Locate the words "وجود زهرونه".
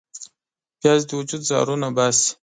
1.19-1.85